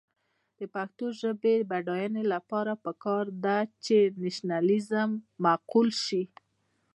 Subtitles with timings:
[0.57, 5.09] د پښتو ژبې د بډاینې لپاره پکار ده چې نیشنلېزم
[5.43, 6.23] معقول شي.